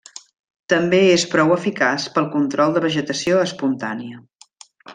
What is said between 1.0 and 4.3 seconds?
és prou eficaç pel control de vegetació espontània.